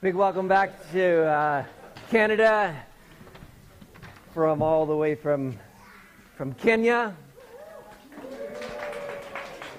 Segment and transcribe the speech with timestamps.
[0.00, 1.64] Big welcome back to uh,
[2.08, 2.72] Canada
[4.32, 5.58] from all the way from
[6.36, 7.16] from Kenya.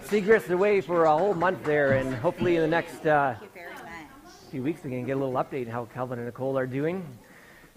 [0.04, 3.36] Seagrass away for a whole month there, and hopefully in the next uh,
[4.52, 7.02] few weeks we can get a little update on how Calvin and Nicole are doing.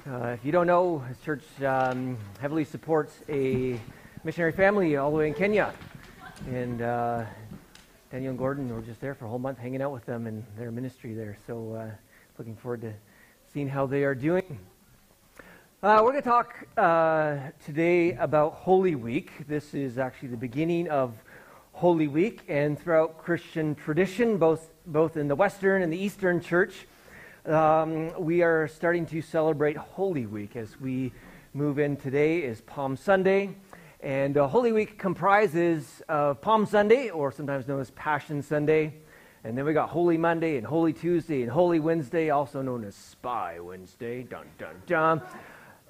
[0.04, 3.78] Uh, if you don't know, this church um, heavily supports a
[4.24, 5.72] missionary family all the way in Kenya,
[6.48, 7.24] and uh,
[8.10, 10.44] Daniel and Gordon were just there for a whole month hanging out with them and
[10.58, 11.36] their ministry there.
[11.46, 11.90] So uh,
[12.38, 12.92] looking forward to
[13.52, 14.58] seeing how they are doing.
[15.82, 19.30] Uh, we're going to talk uh, today about Holy Week.
[19.46, 21.12] This is actually the beginning of
[21.72, 26.86] Holy Week, and throughout Christian tradition, both, both in the Western and the Eastern Church,
[27.44, 31.12] um, we are starting to celebrate Holy Week as we
[31.52, 31.98] move in.
[31.98, 33.50] Today is Palm Sunday,
[34.00, 38.94] and uh, Holy Week comprises of Palm Sunday, or sometimes known as Passion Sunday,
[39.44, 42.94] and then we got Holy Maundy and Holy Tuesday and Holy Wednesday, also known as
[42.94, 44.22] Spy Wednesday.
[44.22, 45.20] Dun dun dun.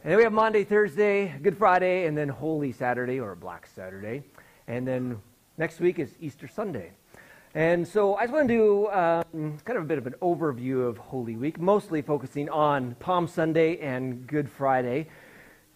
[0.03, 4.23] And then we have Monday, Thursday, Good Friday, and then Holy Saturday or Black Saturday.
[4.67, 5.21] And then
[5.59, 6.93] next week is Easter Sunday.
[7.55, 10.89] And so I just want to do um, kind of a bit of an overview
[10.89, 15.09] of Holy Week, mostly focusing on Palm Sunday and Good Friday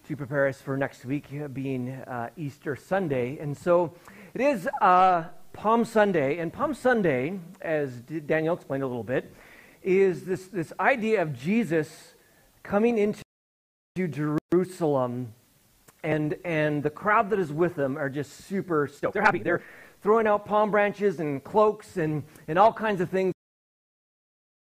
[0.08, 3.36] to prepare us for next week being uh, Easter Sunday.
[3.38, 3.92] And so
[4.32, 5.24] it is uh,
[5.56, 6.38] Palm Sunday.
[6.38, 9.34] And Palm Sunday, as Daniel explained a little bit,
[9.82, 12.14] is this, this idea of Jesus
[12.62, 13.22] coming into
[14.52, 15.32] Jerusalem,
[16.04, 19.14] and, and the crowd that is with them are just super stoked.
[19.14, 19.38] They're happy.
[19.38, 19.62] They're
[20.02, 23.32] throwing out palm branches and cloaks and, and all kinds of things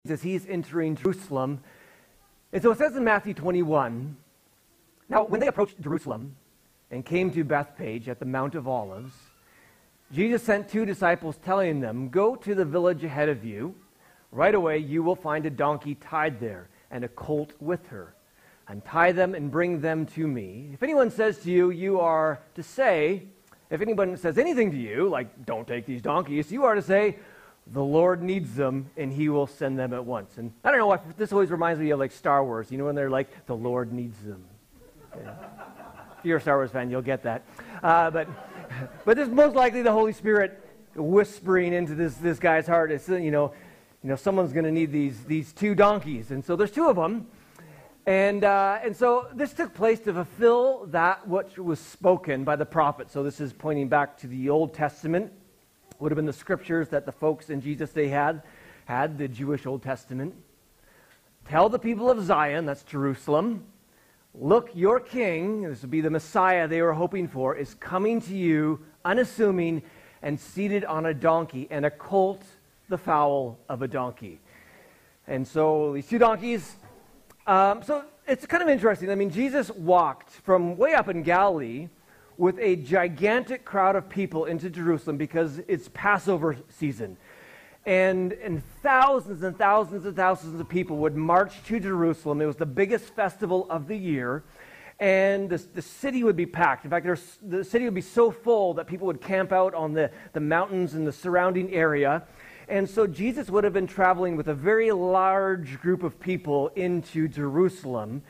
[0.09, 1.61] as he's entering Jerusalem.
[2.51, 4.17] And so it says in Matthew 21
[5.09, 6.35] Now, when they approached Jerusalem
[6.89, 9.13] and came to Bethphage at the Mount of Olives,
[10.11, 13.75] Jesus sent two disciples, telling them, Go to the village ahead of you.
[14.31, 18.13] Right away, you will find a donkey tied there and a colt with her
[18.71, 20.69] Untie them and bring them to me.
[20.73, 23.23] If anyone says to you, you are to say,
[23.69, 27.17] if anyone says anything to you, like, don't take these donkeys, you are to say,
[27.67, 30.37] the Lord needs them and he will send them at once.
[30.37, 32.85] And I don't know, why this always reminds me of like Star Wars, you know,
[32.85, 34.41] when they're like, the Lord needs them.
[35.17, 35.35] Yeah.
[36.19, 37.43] If you're a Star Wars fan, you'll get that.
[37.83, 38.29] Uh, but,
[39.05, 40.61] but this is most likely the Holy Spirit
[40.95, 42.91] whispering into this, this guy's heart.
[42.91, 43.53] It's, you know,
[44.03, 46.31] you know, someone's going to need these, these two donkeys.
[46.31, 47.27] And so there's two of them.
[48.07, 52.65] And, uh, and so this took place to fulfill that which was spoken by the
[52.65, 53.11] prophet.
[53.11, 55.31] So this is pointing back to the Old Testament.
[55.99, 58.41] Would have been the scriptures that the folks in Jesus they had,
[58.85, 60.33] had the Jewish Old Testament.
[61.47, 63.65] Tell the people of Zion, that's Jerusalem,
[64.33, 68.35] look, your king, this would be the Messiah they were hoping for, is coming to
[68.35, 69.81] you unassuming
[70.21, 72.43] and seated on a donkey, and a colt
[72.89, 74.39] the fowl of a donkey.
[75.27, 76.75] And so these two donkeys
[77.47, 79.09] um, so it's kind of interesting.
[79.09, 81.89] I mean, Jesus walked from way up in Galilee
[82.37, 87.17] with a gigantic crowd of people into Jerusalem because it's Passover season.
[87.85, 92.41] And, and thousands and thousands and thousands of people would march to Jerusalem.
[92.41, 94.43] It was the biggest festival of the year.
[94.99, 96.85] And the, the city would be packed.
[96.85, 97.07] In fact,
[97.41, 100.93] the city would be so full that people would camp out on the, the mountains
[100.93, 102.23] in the surrounding area.
[102.67, 107.27] And so Jesus would have been traveling with a very large group of people into
[107.27, 108.21] Jerusalem,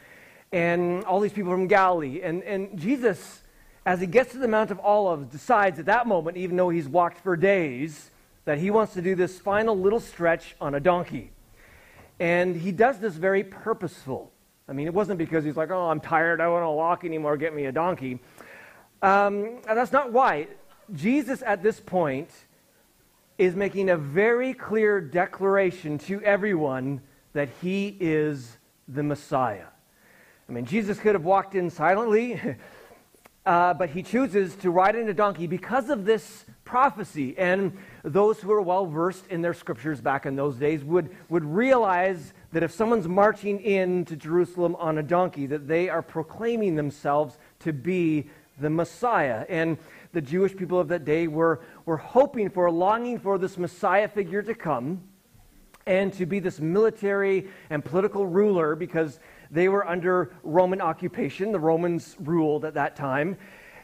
[0.53, 2.21] and all these people from Galilee.
[2.23, 3.41] And, and Jesus,
[3.85, 6.87] as he gets to the Mount of Olives, decides at that moment, even though he's
[6.87, 8.11] walked for days,
[8.45, 11.31] that he wants to do this final little stretch on a donkey.
[12.19, 14.31] And he does this very purposeful.
[14.67, 17.03] I mean, it wasn't because he's like, oh, I'm tired, I don't want to walk
[17.03, 18.19] anymore, get me a donkey.
[19.01, 20.47] Um, that's not why.
[20.93, 22.29] Jesus, at this point,
[23.37, 27.01] is making a very clear declaration to everyone
[27.33, 28.57] that he is
[28.87, 29.65] the Messiah.
[30.47, 32.39] I mean, Jesus could have walked in silently,
[33.45, 37.37] uh, but he chooses to ride in a donkey because of this prophecy.
[37.37, 41.43] And those who are well versed in their scriptures back in those days would, would
[41.43, 47.37] realize that if someone's marching into Jerusalem on a donkey, that they are proclaiming themselves
[47.59, 48.29] to be
[48.59, 49.45] the Messiah.
[49.49, 49.77] And
[50.13, 54.43] the Jewish people of that day were, were hoping for, longing for this Messiah figure
[54.43, 55.01] to come
[55.87, 59.19] and to be this military and political ruler because
[59.51, 61.51] they were under Roman occupation.
[61.51, 63.37] The Romans ruled at that time.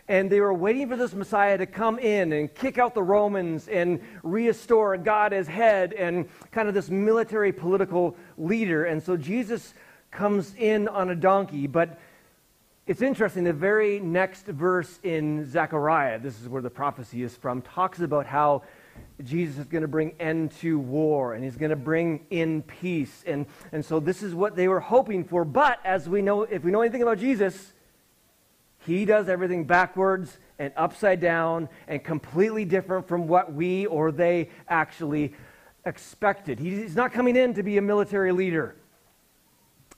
[0.10, 3.68] And they were waiting for this Messiah to come in and kick out the Romans
[3.68, 8.86] and restore God as head and kind of this military political leader.
[8.86, 9.74] And so Jesus
[10.10, 12.00] comes in on a donkey, but
[12.86, 17.62] it's interesting, the very next verse in Zechariah, this is where the prophecy is from,
[17.62, 18.64] talks about how
[19.24, 23.24] Jesus is going to bring end to war and he's going to bring in peace.
[23.26, 25.44] And, and so this is what they were hoping for.
[25.44, 27.74] But as we know, if we know anything about Jesus,
[28.86, 34.50] he does everything backwards and upside down and completely different from what we or they
[34.70, 35.34] actually
[35.86, 36.60] expected.
[36.60, 38.76] He's not coming in to be a military leader,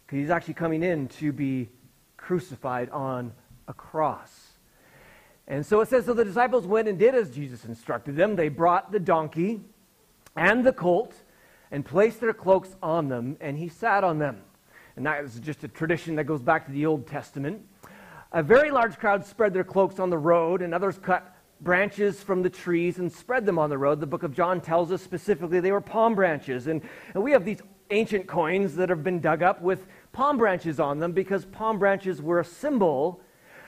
[0.09, 1.69] he's actually coming in to be
[2.17, 3.33] crucified on
[3.67, 4.48] a cross.
[5.49, 8.35] And so it says, So the disciples went and did as Jesus instructed them.
[8.35, 9.61] They brought the donkey
[10.35, 11.15] and the colt
[11.71, 14.41] and placed their cloaks on them, and he sat on them.
[14.95, 17.65] And that is just a tradition that goes back to the Old Testament.
[18.31, 22.41] A very large crowd spread their cloaks on the road, and others cut branches from
[22.41, 23.99] the trees and spread them on the road.
[23.99, 26.67] The book of John tells us specifically they were palm branches.
[26.67, 26.81] And,
[27.13, 27.61] and we have these
[27.91, 32.21] ancient coins that have been dug up with palm branches on them because palm branches
[32.21, 33.19] were a symbol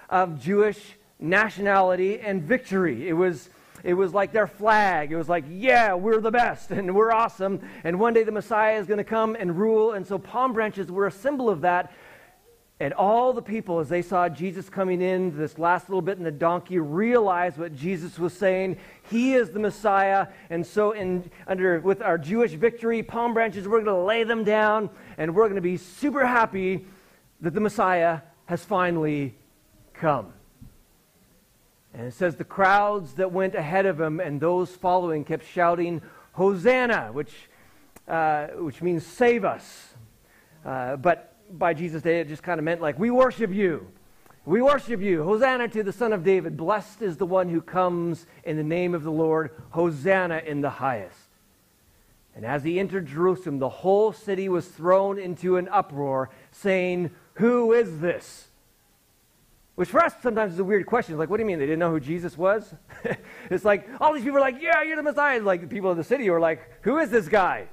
[0.09, 3.07] of Jewish nationality and victory.
[3.07, 3.49] It was,
[3.83, 5.11] it was like their flag.
[5.11, 7.61] It was like, yeah, we're the best and we're awesome.
[7.83, 9.93] And one day the Messiah is going to come and rule.
[9.93, 11.93] And so palm branches were a symbol of that.
[12.79, 16.23] And all the people, as they saw Jesus coming in, this last little bit in
[16.23, 18.77] the donkey, realized what Jesus was saying.
[19.07, 20.25] He is the Messiah.
[20.49, 24.43] And so, in, under, with our Jewish victory, palm branches, we're going to lay them
[24.43, 24.89] down
[25.19, 26.87] and we're going to be super happy
[27.41, 29.35] that the Messiah has finally
[29.93, 30.33] come.
[31.93, 36.01] And it says the crowds that went ahead of him and those following kept shouting,
[36.33, 37.33] Hosanna, which,
[38.07, 39.93] uh, which means save us.
[40.65, 43.87] Uh, but by Jesus' day, it just kind of meant like, we worship you.
[44.45, 45.23] We worship you.
[45.23, 46.57] Hosanna to the Son of David.
[46.57, 49.51] Blessed is the one who comes in the name of the Lord.
[49.71, 51.17] Hosanna in the highest.
[52.35, 57.73] And as he entered Jerusalem, the whole city was thrown into an uproar, saying, Who
[57.73, 58.47] is this?
[59.75, 61.17] Which for us sometimes is a weird question.
[61.17, 61.59] Like, what do you mean?
[61.59, 62.73] They didn't know who Jesus was?
[63.49, 65.41] it's like, all these people are like, yeah, you're the Messiah.
[65.41, 67.67] Like, the people of the city are like, who is this guy?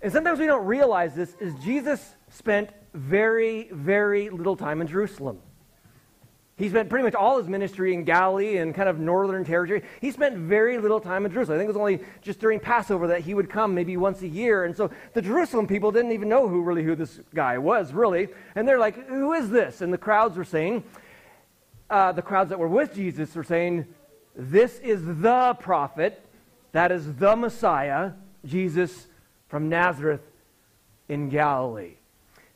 [0.00, 5.40] And sometimes we don't realize this, is Jesus spent very, very little time in Jerusalem.
[6.56, 9.82] He spent pretty much all his ministry in Galilee and kind of northern territory.
[10.00, 11.56] He spent very little time in Jerusalem.
[11.56, 14.28] I think it was only just during Passover that he would come maybe once a
[14.28, 14.64] year.
[14.64, 18.28] And so the Jerusalem people didn't even know who really who this guy was, really.
[18.54, 19.80] And they're like, who is this?
[19.80, 20.84] And the crowds were saying,
[21.90, 23.86] uh, the crowds that were with Jesus were saying,
[24.36, 26.24] this is the prophet,
[26.70, 28.12] that is the Messiah,
[28.44, 29.08] Jesus
[29.48, 30.22] from Nazareth
[31.08, 31.94] in Galilee.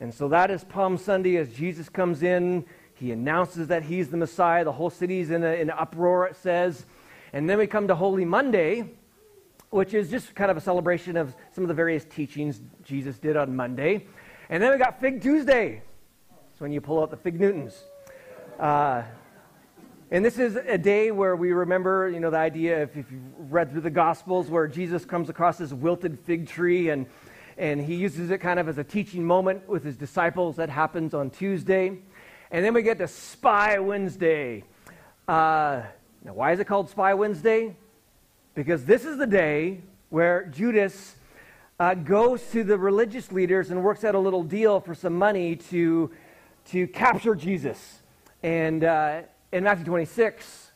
[0.00, 2.64] And so that is Palm Sunday as Jesus comes in
[2.98, 4.64] he announces that he's the Messiah.
[4.64, 6.84] The whole city's in, a, in an uproar, it says.
[7.32, 8.90] And then we come to Holy Monday,
[9.70, 13.36] which is just kind of a celebration of some of the various teachings Jesus did
[13.36, 14.06] on Monday.
[14.50, 15.82] And then we got Fig Tuesday.
[16.50, 17.84] It's when you pull out the Fig Newtons.
[18.58, 19.02] Uh,
[20.10, 23.52] and this is a day where we remember, you know, the idea, if, if you've
[23.52, 27.06] read through the Gospels, where Jesus comes across this wilted fig tree and,
[27.58, 30.56] and he uses it kind of as a teaching moment with his disciples.
[30.56, 31.98] That happens on Tuesday.
[32.50, 34.64] And then we get to Spy Wednesday.
[35.26, 35.82] Uh,
[36.24, 37.76] now, why is it called Spy Wednesday?
[38.54, 41.16] Because this is the day where Judas
[41.78, 45.56] uh, goes to the religious leaders and works out a little deal for some money
[45.56, 46.10] to,
[46.70, 48.00] to capture Jesus.
[48.42, 49.22] And uh,
[49.52, 50.72] in Matthew 26,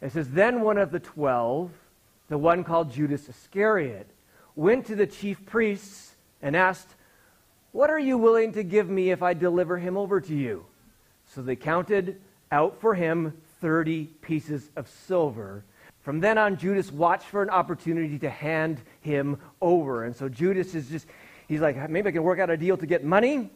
[0.00, 1.70] it says, Then one of the twelve,
[2.28, 4.08] the one called Judas Iscariot,
[4.56, 6.94] went to the chief priests and asked,
[7.72, 10.64] what are you willing to give me if I deliver him over to you?
[11.26, 15.64] So they counted out for him 30 pieces of silver.
[16.02, 20.04] From then on, Judas watched for an opportunity to hand him over.
[20.04, 21.06] And so Judas is just,
[21.46, 23.50] he's like, maybe I can work out a deal to get money.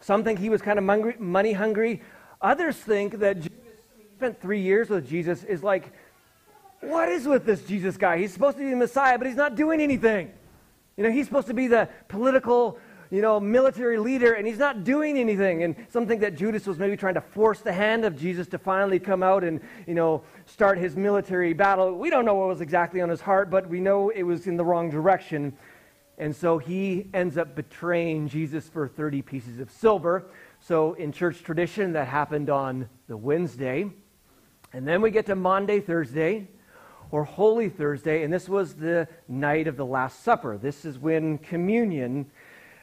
[0.00, 2.02] Some think he was kind of money hungry.
[2.40, 3.58] Others think that Judas
[4.16, 5.92] spent three years with Jesus is like,
[6.80, 8.18] what is with this Jesus guy?
[8.18, 10.30] He's supposed to be the Messiah, but he's not doing anything.
[10.96, 12.78] You know, he's supposed to be the political
[13.14, 15.62] you know, military leader, and he's not doing anything.
[15.62, 18.98] And something that Judas was maybe trying to force the hand of Jesus to finally
[18.98, 21.96] come out and, you know, start his military battle.
[21.96, 24.56] We don't know what was exactly on his heart, but we know it was in
[24.56, 25.56] the wrong direction.
[26.18, 30.24] And so he ends up betraying Jesus for 30 pieces of silver.
[30.58, 33.92] So in church tradition, that happened on the Wednesday.
[34.72, 36.48] And then we get to Maundy, Thursday,
[37.12, 40.58] or Holy Thursday, and this was the night of the Last Supper.
[40.58, 42.28] This is when communion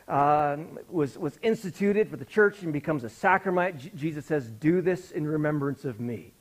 [0.07, 0.57] uh,
[0.89, 3.77] was, was instituted for the church and becomes a sacrament.
[3.77, 6.33] J- Jesus says, Do this in remembrance of me.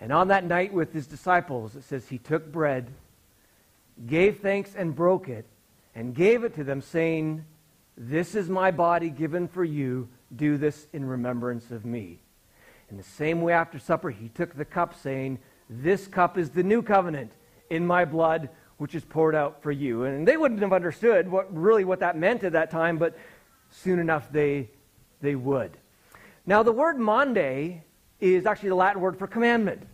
[0.00, 2.88] And on that night with his disciples, it says, He took bread,
[4.06, 5.46] gave thanks, and broke it,
[5.94, 7.44] and gave it to them, saying,
[7.96, 10.08] This is my body given for you.
[10.34, 12.18] Do this in remembrance of me.
[12.90, 15.38] In the same way, after supper, he took the cup, saying,
[15.70, 17.32] This cup is the new covenant
[17.70, 20.04] in my blood, which is poured out for you.
[20.04, 23.16] And they wouldn't have understood what really what that meant at that time, but
[23.70, 24.70] soon enough they,
[25.20, 25.76] they would.
[26.46, 27.82] Now, the word Maundy
[28.20, 29.86] is actually the Latin word for commandment.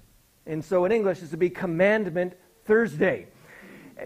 [0.46, 2.34] And so in English, this would be Commandment
[2.64, 3.26] Thursday.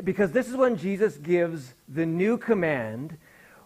[0.05, 3.17] Because this is when Jesus gives the new command,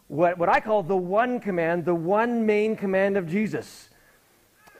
[0.06, 3.88] what, what I call the one command, the one main command of Jesus.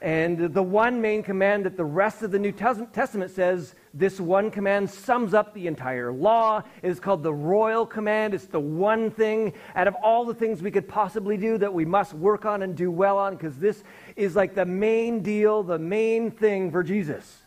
[0.01, 4.51] And the one main command that the rest of the New Testament says this one
[4.51, 6.63] command sums up the entire law.
[6.83, 8.35] It is called the royal command.
[8.35, 11.85] It's the one thing out of all the things we could possibly do that we
[11.85, 13.83] must work on and do well on because this
[14.15, 17.43] is like the main deal, the main thing for Jesus.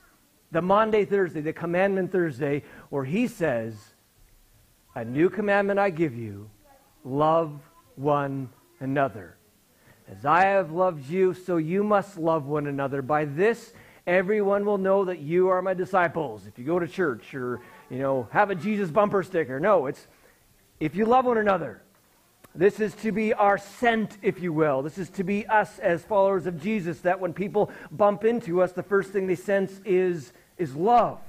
[0.52, 3.76] The Maundy Thursday, the Commandment Thursday, where he says,
[4.96, 6.50] A new commandment I give you
[7.06, 7.60] love
[7.96, 9.38] one another.
[10.10, 13.02] As I have loved you, so you must love one another.
[13.02, 13.74] By this,
[14.06, 16.46] everyone will know that you are my disciples.
[16.48, 19.60] If you go to church or, you know, have a Jesus bumper sticker.
[19.60, 20.08] No, it's
[20.80, 21.82] if you love one another.
[22.56, 24.84] This is to be our scent, if you will.
[24.84, 28.74] This is to be us as followers of Jesus, that when people bump into us,
[28.74, 31.20] the first thing they sense is, is love.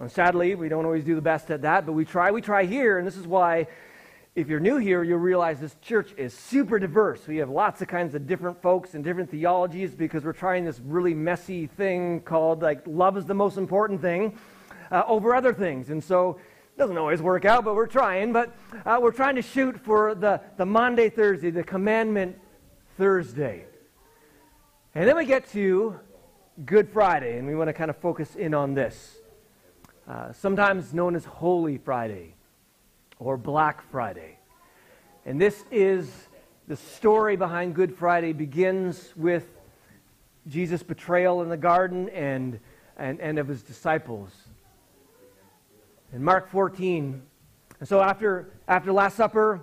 [0.00, 2.32] And sadly, we don't always do the best at that, but we try.
[2.32, 3.68] We try here, and this is why
[4.36, 7.26] if you're new here, you'll realize this church is super diverse.
[7.26, 10.78] We have lots of kinds of different folks and different theologies because we're trying this
[10.78, 14.38] really messy thing called like love is the most important thing
[14.90, 15.88] uh, over other things.
[15.88, 18.34] And so it doesn't always work out, but we're trying.
[18.34, 22.38] But uh, we're trying to shoot for the, the Maundy, Thursday, the Commandment
[22.98, 23.64] Thursday.
[24.94, 25.98] And then we get to
[26.66, 29.16] Good Friday, and we want to kind of focus in on this.
[30.06, 32.35] Uh, sometimes known as Holy Friday
[33.18, 34.38] or Black Friday.
[35.24, 36.10] And this is
[36.68, 39.48] the story behind Good Friday begins with
[40.48, 42.60] Jesus' betrayal in the garden and,
[42.96, 44.30] and, and of his disciples.
[46.12, 47.22] In Mark 14,
[47.80, 49.60] and so after, after Last Supper,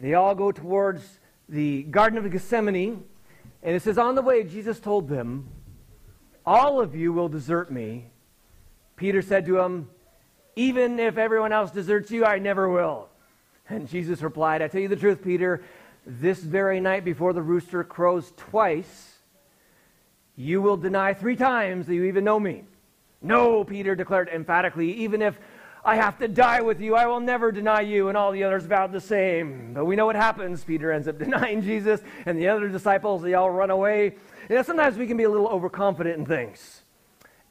[0.00, 3.04] they all go towards the Garden of Gethsemane.
[3.62, 5.48] And it says, On the way, Jesus told them,
[6.46, 8.06] All of you will desert me.
[8.96, 9.90] Peter said to him,
[10.56, 13.08] even if everyone else deserts you, I never will.
[13.68, 15.62] And Jesus replied, I tell you the truth, Peter,
[16.06, 19.18] this very night before the rooster crows twice,
[20.36, 22.64] you will deny three times that you even know me.
[23.22, 25.38] No, Peter declared emphatically, even if
[25.84, 28.08] I have to die with you, I will never deny you.
[28.08, 29.74] And all the others vowed the same.
[29.74, 30.64] But we know what happens.
[30.64, 34.16] Peter ends up denying Jesus, and the other disciples, they all run away.
[34.48, 36.79] You know, sometimes we can be a little overconfident in things.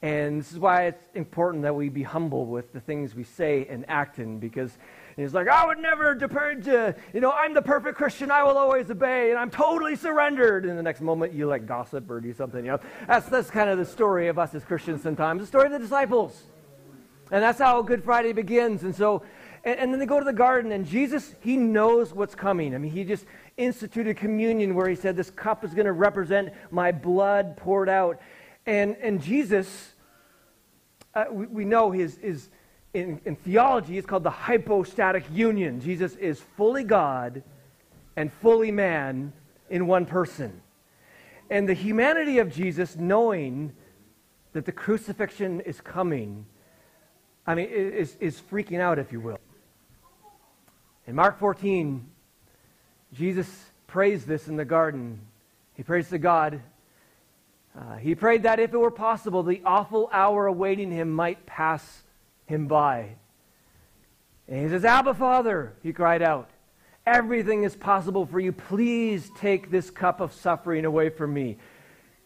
[0.02, 3.66] And this is why it's important that we be humble with the things we say
[3.68, 4.78] and act in, because
[5.14, 8.56] he's like, I would never depart to, you know, I'm the perfect Christian, I will
[8.56, 10.64] always obey, and I'm totally surrendered.
[10.64, 12.80] And the next moment you like gossip or do something, you know.
[13.06, 15.78] That's, that's kind of the story of us as Christians sometimes, the story of the
[15.78, 16.44] disciples.
[17.30, 18.82] And that's how Good Friday begins.
[18.82, 19.22] And so,
[19.64, 22.74] and, and then they go to the garden, and Jesus, he knows what's coming.
[22.74, 23.26] I mean, he just
[23.58, 28.20] instituted communion where he said, This cup is going to represent my blood poured out.
[28.66, 29.92] And, and Jesus,
[31.14, 32.48] uh, we, we, know his, his
[32.92, 35.80] in, in theology, it's called the hypostatic union.
[35.80, 37.42] Jesus is fully God
[38.16, 39.32] and fully man
[39.68, 40.60] in one person.
[41.48, 43.72] And the humanity of Jesus, knowing
[44.52, 46.46] that the crucifixion is coming,
[47.46, 49.40] I mean, is, is freaking out, if you will.
[51.06, 52.08] In Mark 14,
[53.14, 55.20] Jesus prays this in the garden.
[55.74, 56.60] He prays to God
[57.78, 62.02] uh, he prayed that if it were possible, the awful hour awaiting him might pass
[62.46, 63.10] him by.
[64.48, 66.50] And he says, Abba, Father, he cried out,
[67.06, 68.52] everything is possible for you.
[68.52, 71.58] Please take this cup of suffering away from me.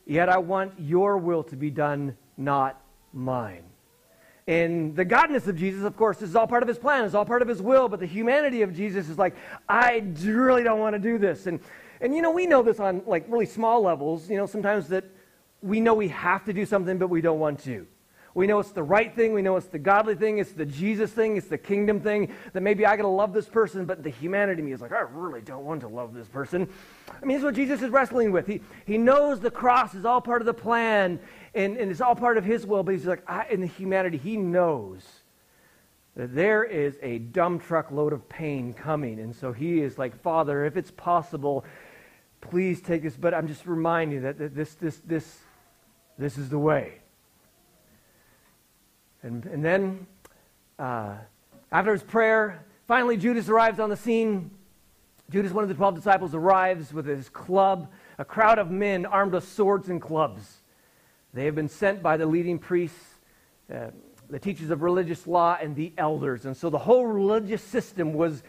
[0.06, 2.80] Yet I want your will to be done, not
[3.12, 3.64] mine.
[4.46, 7.14] And the godness of Jesus, of course, this is all part of his plan, it's
[7.14, 9.34] all part of his will, but the humanity of Jesus is like,
[9.68, 11.46] I really don't want to do this.
[11.46, 11.60] And,
[12.00, 15.04] and you know, we know this on like really small levels, you know, sometimes that
[15.64, 17.86] we know we have to do something, but we don't want to.
[18.34, 19.32] We know it's the right thing.
[19.32, 20.38] We know it's the godly thing.
[20.38, 21.36] It's the Jesus thing.
[21.36, 22.34] It's the kingdom thing.
[22.52, 25.02] That maybe I got to love this person, but the humanity me is like, I
[25.02, 26.68] really don't want to love this person.
[27.22, 28.46] I mean, it's what Jesus is wrestling with.
[28.46, 31.20] He, he knows the cross is all part of the plan
[31.54, 34.18] and, and it's all part of his will, but he's like, I, in the humanity,
[34.18, 35.02] he knows
[36.16, 39.20] that there is a dumb truckload of pain coming.
[39.20, 41.64] And so he is like, Father, if it's possible,
[42.40, 43.16] please take this.
[43.16, 45.38] But I'm just reminding you that, that this, this, this
[46.18, 46.94] this is the way.
[49.22, 50.06] And, and then,
[50.78, 51.14] uh,
[51.72, 54.50] after his prayer, finally Judas arrives on the scene.
[55.30, 59.32] Judas, one of the 12 disciples, arrives with his club, a crowd of men armed
[59.32, 60.60] with swords and clubs.
[61.32, 63.14] They have been sent by the leading priests,
[63.74, 63.86] uh,
[64.28, 66.44] the teachers of religious law, and the elders.
[66.44, 68.42] And so the whole religious system was,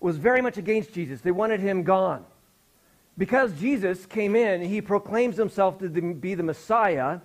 [0.00, 1.20] was very much against Jesus.
[1.20, 2.26] They wanted him gone.
[3.18, 7.20] Because Jesus came in, he proclaims himself to be the Messiah.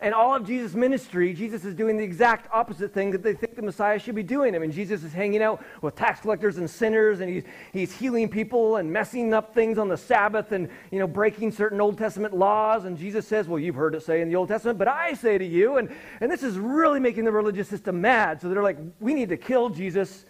[0.00, 3.54] And all of Jesus' ministry, Jesus is doing the exact opposite thing that they think
[3.54, 4.54] the Messiah should be doing.
[4.54, 8.28] I mean, Jesus is hanging out with tax collectors and sinners, and he's, he's healing
[8.28, 12.34] people and messing up things on the Sabbath and, you know, breaking certain Old Testament
[12.34, 12.84] laws.
[12.84, 15.38] And Jesus says, well, you've heard it say in the Old Testament, but I say
[15.38, 15.76] to you.
[15.76, 15.88] And,
[16.20, 18.40] and this is really making the religious system mad.
[18.40, 20.26] So they're like, we need to kill Jesus.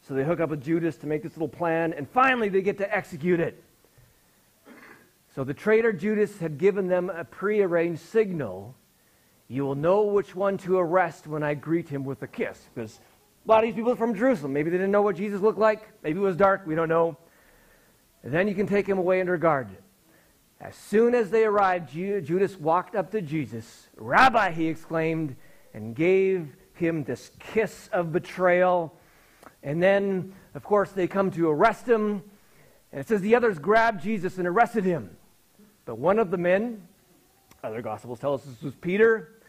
[0.00, 2.78] So they hook up with Judas to make this little plan, and finally they get
[2.78, 3.62] to execute it.
[5.38, 8.74] So the traitor Judas had given them a prearranged signal
[9.46, 12.60] you will know which one to arrest when I greet him with a kiss.
[12.74, 12.98] Because
[13.46, 14.52] a lot of these people are from Jerusalem.
[14.52, 15.88] Maybe they didn't know what Jesus looked like.
[16.02, 16.66] Maybe it was dark.
[16.66, 17.16] We don't know.
[18.24, 19.68] And then you can take him away under guard.
[20.60, 23.86] As soon as they arrived, Judas walked up to Jesus.
[23.96, 25.36] Rabbi, he exclaimed,
[25.72, 28.98] and gave him this kiss of betrayal.
[29.62, 32.24] And then, of course, they come to arrest him.
[32.90, 35.16] And it says the others grabbed Jesus and arrested him.
[35.88, 36.82] But one of the men,
[37.64, 39.40] other gospels tell us this was Peter,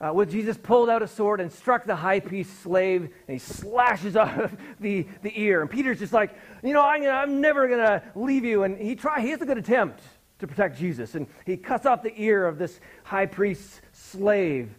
[0.00, 3.38] uh, with Jesus pulled out a sword and struck the high priest slave, and he
[3.38, 5.60] slashes off the, the ear.
[5.60, 8.62] And Peter's just like, you know, I'm, gonna, I'm never going to leave you.
[8.62, 10.00] And he try, he has a good attempt
[10.38, 11.16] to protect Jesus.
[11.16, 14.70] And he cuts off the ear of this high priest's slave.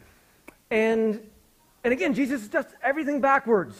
[0.71, 1.21] And,
[1.83, 3.77] and again, Jesus does everything backwards.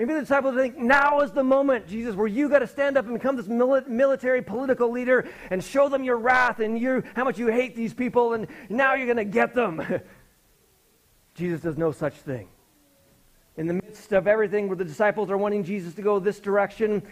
[0.00, 3.04] Maybe the disciples think now is the moment, Jesus, where you got to stand up
[3.04, 7.38] and become this military political leader and show them your wrath and you, how much
[7.38, 9.84] you hate these people, and now you're going to get them.
[11.34, 12.48] Jesus does no such thing.
[13.58, 17.02] In the midst of everything where the disciples are wanting Jesus to go this direction,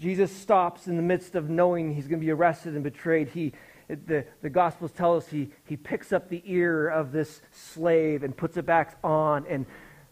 [0.00, 3.28] Jesus stops in the midst of knowing he's going to be arrested and betrayed.
[3.28, 3.52] He,
[3.86, 8.36] the, the Gospels tell us he, he picks up the ear of this slave and
[8.36, 9.66] puts it back on, and,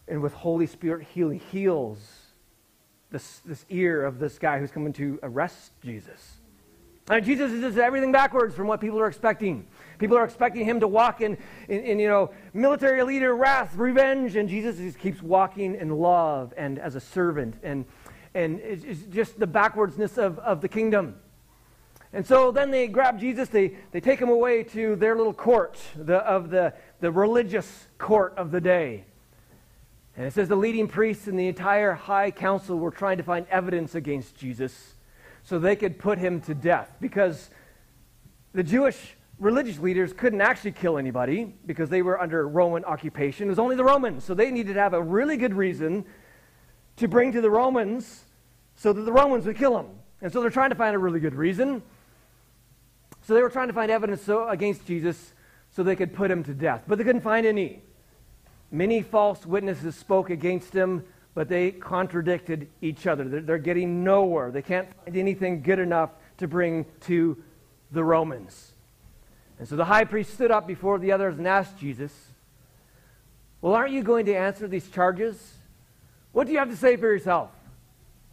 [0.07, 1.99] and with Holy Spirit healing, heals
[3.09, 6.37] this, this ear of this guy who's coming to arrest Jesus.
[7.09, 9.67] And Jesus is just everything backwards from what people are expecting.
[9.99, 11.37] People are expecting him to walk in,
[11.67, 16.53] in, in, you know, military leader, wrath, revenge, and Jesus just keeps walking in love
[16.55, 17.55] and as a servant.
[17.61, 17.85] And,
[18.33, 21.15] and it's just the backwardsness of, of the kingdom.
[22.13, 25.79] And so then they grab Jesus, they, they take him away to their little court
[25.95, 29.05] the, of the, the religious court of the day.
[30.15, 33.47] And it says the leading priests and the entire high council were trying to find
[33.49, 34.93] evidence against Jesus
[35.43, 37.49] so they could put him to death because
[38.53, 43.47] the Jewish religious leaders couldn't actually kill anybody because they were under Roman occupation.
[43.47, 44.23] It was only the Romans.
[44.23, 46.05] So they needed to have a really good reason
[46.97, 48.23] to bring to the Romans
[48.75, 49.87] so that the Romans would kill him.
[50.21, 51.81] And so they're trying to find a really good reason.
[53.23, 55.33] So they were trying to find evidence so, against Jesus
[55.71, 56.83] so they could put him to death.
[56.87, 57.81] But they couldn't find any.
[58.73, 61.03] Many false witnesses spoke against him,
[61.35, 63.23] but they contradicted each other.
[63.23, 64.49] They're, they're getting nowhere.
[64.49, 67.37] They can't find anything good enough to bring to
[67.91, 68.73] the Romans.
[69.59, 72.11] And so the high priest stood up before the others and asked Jesus,
[73.61, 75.53] Well, aren't you going to answer these charges?
[76.31, 77.51] What do you have to say for yourself?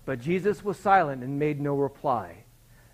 [0.07, 2.44] But Jesus was silent and made no reply.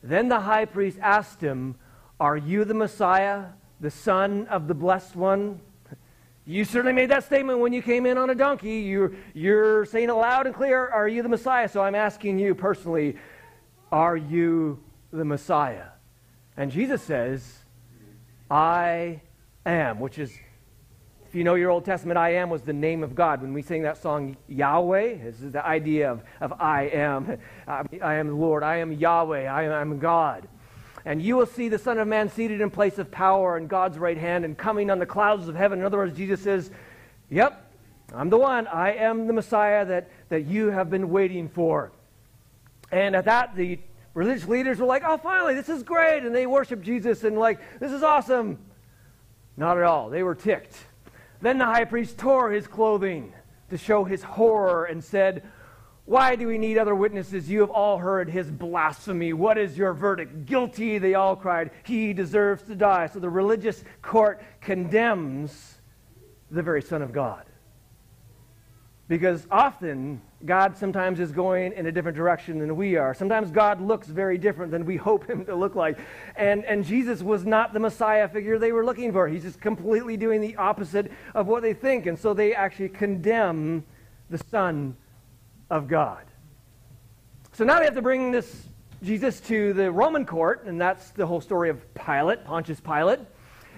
[0.02, 1.76] Then the high priest asked him,
[2.18, 3.44] Are you the Messiah,
[3.78, 5.61] the Son of the Blessed One?
[6.48, 8.78] You certainly made that statement when you came in on a donkey.
[8.78, 11.68] You're, you're saying it loud and clear, Are you the Messiah?
[11.68, 13.16] So I'm asking you personally,
[13.90, 14.78] Are you
[15.12, 15.87] the Messiah?
[16.56, 17.59] And Jesus says,
[18.48, 19.22] I
[19.66, 20.32] am, which is,
[21.26, 23.42] if you know your Old Testament, I am was the name of God.
[23.42, 27.38] When we sing that song, Yahweh, this is the idea of, of I am.
[27.66, 28.62] I am the Lord.
[28.62, 29.46] I am Yahweh.
[29.46, 30.46] I am God.
[31.06, 33.96] And you will see the Son of Man seated in place of power in God's
[33.96, 35.78] right hand and coming on the clouds of heaven.
[35.78, 36.70] In other words, Jesus says,
[37.30, 37.66] Yep,
[38.12, 38.66] I'm the one.
[38.66, 41.92] I am the Messiah that, that you have been waiting for.
[42.90, 43.78] And at that, the
[44.14, 46.24] religious leaders were like, oh, finally, this is great.
[46.24, 48.58] And they worship Jesus and, like, this is awesome.
[49.56, 50.10] Not at all.
[50.10, 50.76] They were ticked.
[51.40, 53.32] Then the high priest tore his clothing
[53.70, 55.42] to show his horror and said,
[56.06, 57.50] Why do we need other witnesses?
[57.50, 59.32] You have all heard his blasphemy.
[59.32, 60.46] What is your verdict?
[60.46, 61.72] Guilty, they all cried.
[61.84, 63.08] He deserves to die.
[63.08, 65.78] So the religious court condemns
[66.48, 67.44] the very Son of God.
[69.08, 73.12] Because often God sometimes is going in a different direction than we are.
[73.12, 75.98] Sometimes God looks very different than we hope him to look like.
[76.36, 79.26] And, and Jesus was not the Messiah figure they were looking for.
[79.26, 82.06] He's just completely doing the opposite of what they think.
[82.06, 83.84] And so they actually condemn
[84.30, 84.96] the Son
[85.70, 86.24] of God.
[87.52, 88.66] So now we have to bring this
[89.02, 93.20] Jesus to the Roman court, and that's the whole story of Pilate, Pontius Pilate.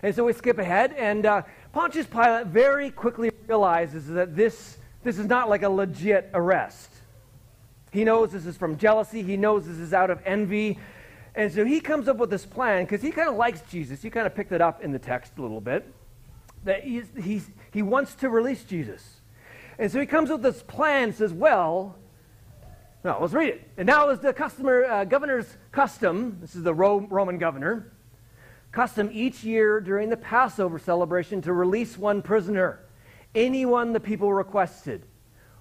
[0.03, 5.19] And so we skip ahead, and uh, Pontius Pilate very quickly realizes that this, this
[5.19, 6.91] is not like a legit arrest.
[7.91, 10.79] He knows this is from jealousy, he knows this is out of envy.
[11.35, 14.03] And so he comes up with this plan because he kind of likes Jesus.
[14.03, 15.87] You kind of picked it up in the text a little bit.
[16.65, 19.18] That he's, he's, he wants to release Jesus.
[19.79, 21.97] And so he comes with this plan, says, Well,
[23.05, 23.71] no, let's read it.
[23.77, 27.93] And now is the customer, uh, governor's custom, this is the Rome, Roman governor,
[28.73, 32.81] custom each year during the Passover celebration to release one prisoner,
[33.37, 35.07] anyone the people requested.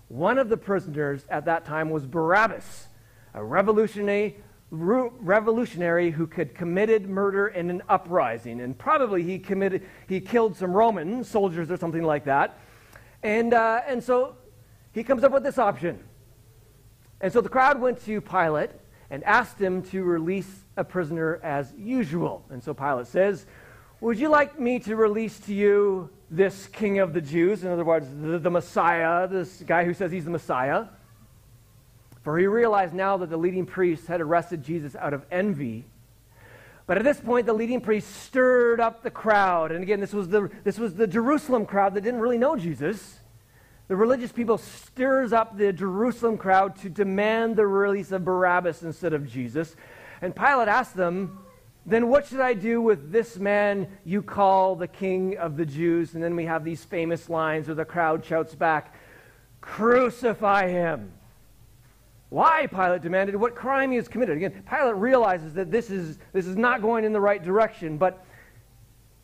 [0.07, 2.87] One of the prisoners at that time was Barabbas,
[3.35, 4.37] a revolutionary,
[4.71, 8.61] revolutionary who had committed murder in an uprising.
[8.61, 12.57] And probably he, committed, he killed some Roman soldiers or something like that.
[13.23, 14.35] And, uh, and so
[14.93, 16.03] he comes up with this option.
[17.21, 18.71] And so the crowd went to Pilate
[19.09, 22.45] and asked him to release a prisoner as usual.
[22.49, 23.45] And so Pilate says,
[24.01, 27.63] Would you like me to release to you this king of the Jews?
[27.63, 30.85] In other words, the, the Messiah, this guy who says he's the Messiah.
[32.23, 35.85] For he realized now that the leading priests had arrested Jesus out of envy.
[36.87, 39.73] But at this point, the leading priest stirred up the crowd.
[39.73, 43.19] And again, this was the, this was the Jerusalem crowd that didn't really know Jesus.
[43.89, 49.13] The religious people stirs up the Jerusalem crowd to demand the release of Barabbas instead
[49.13, 49.75] of Jesus.
[50.21, 51.39] And Pilate asked them,
[51.85, 56.15] Then what should I do with this man you call the king of the Jews?
[56.15, 58.95] And then we have these famous lines where the crowd shouts back,
[59.59, 61.11] Crucify him.
[62.29, 64.37] Why, Pilate demanded, what crime he has committed.
[64.37, 68.25] Again, Pilate realizes that this is, this is not going in the right direction, but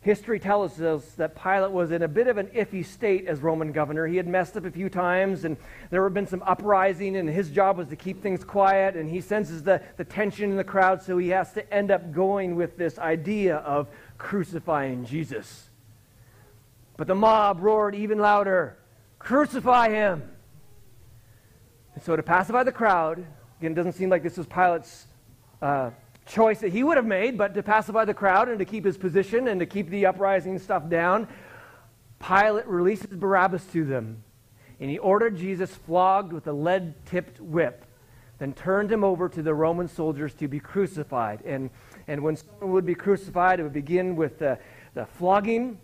[0.00, 3.72] History tells us that Pilate was in a bit of an iffy state as Roman
[3.72, 4.06] governor.
[4.06, 5.56] He had messed up a few times, and
[5.88, 9.22] there had been some uprising, and his job was to keep things quiet, and he
[9.22, 12.76] senses the, the tension in the crowd, so he has to end up going with
[12.76, 13.88] this idea of
[14.18, 15.70] crucifying Jesus.
[16.98, 18.78] But the mob roared even louder
[19.18, 20.33] Crucify him!
[21.94, 23.24] And so, to pacify the crowd,
[23.60, 25.06] again, it doesn't seem like this was Pilate's.
[25.62, 25.90] Uh,
[26.26, 28.96] choice that he would have made, but to pacify the crowd and to keep his
[28.96, 31.28] position and to keep the uprising stuff down,
[32.18, 34.22] Pilate releases Barabbas to them.
[34.80, 37.84] And he ordered Jesus flogged with a lead tipped whip,
[38.38, 41.42] then turned him over to the Roman soldiers to be crucified.
[41.44, 41.70] And,
[42.08, 44.58] and when someone would be crucified, it would begin with the,
[44.94, 45.78] the flogging.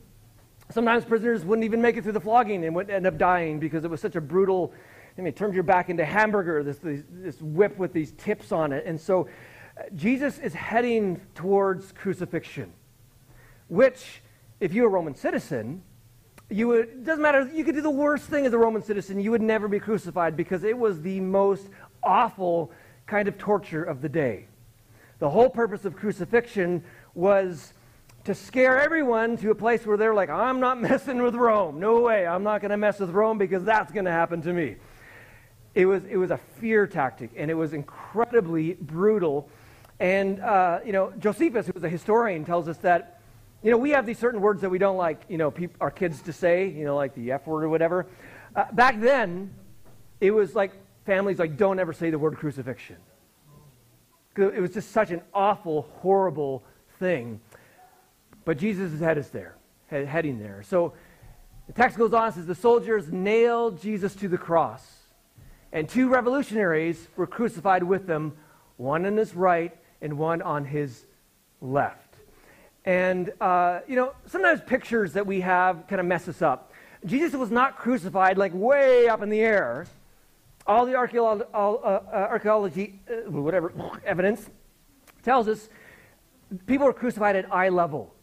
[0.70, 3.84] Sometimes prisoners wouldn't even make it through the flogging and would end up dying because
[3.84, 4.72] it was such a brutal.
[5.20, 8.52] I mean, it turned your back into hamburger, this, this, this whip with these tips
[8.52, 8.86] on it.
[8.86, 9.28] And so
[9.76, 12.72] uh, Jesus is heading towards crucifixion,
[13.68, 14.22] which,
[14.60, 15.82] if you're a Roman citizen,
[16.48, 19.20] you would, it doesn't matter, you could do the worst thing as a Roman citizen,
[19.20, 21.68] you would never be crucified because it was the most
[22.02, 22.72] awful
[23.06, 24.46] kind of torture of the day.
[25.18, 26.82] The whole purpose of crucifixion
[27.14, 27.74] was
[28.24, 31.78] to scare everyone to a place where they're like, I'm not messing with Rome.
[31.78, 34.54] No way, I'm not going to mess with Rome because that's going to happen to
[34.54, 34.76] me.
[35.74, 39.48] It was, it was a fear tactic, and it was incredibly brutal
[40.00, 43.20] and, uh, you know, Josephus, who was a historian, tells us that,
[43.62, 46.22] you know, we have these certain words that we don't like, you know, our kids
[46.22, 48.06] to say, you know, like the F word or whatever.
[48.56, 49.54] Uh, back then,
[50.18, 50.72] it was like
[51.04, 52.96] families like, don't ever say the word crucifixion.
[54.36, 56.64] It was just such an awful, horrible
[56.98, 57.40] thing.
[58.46, 59.54] But Jesus' head is there,
[59.88, 60.62] head, heading there.
[60.62, 60.94] So
[61.66, 64.99] the text goes on and says, the soldiers nailed Jesus to the cross,
[65.72, 68.36] and two revolutionaries were crucified with them,
[68.76, 71.04] one on his right and one on his
[71.60, 72.16] left.
[72.84, 76.72] And, uh, you know, sometimes pictures that we have kind of mess us up.
[77.04, 79.86] Jesus was not crucified like way up in the air.
[80.66, 83.72] All the uh, uh, archaeology, uh, whatever,
[84.04, 84.48] evidence
[85.22, 85.68] tells us
[86.66, 88.14] people were crucified at eye level.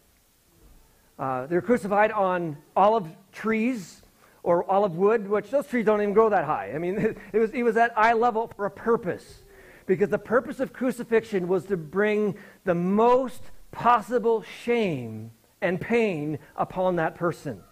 [1.18, 4.02] Uh, they were crucified on olive trees
[4.42, 6.72] or olive wood, which those trees don't even grow that high.
[6.74, 6.96] I mean,
[7.32, 9.42] it was, it was at eye level for a purpose
[9.86, 16.96] because the purpose of crucifixion was to bring the most possible shame and pain upon
[16.96, 17.62] that person.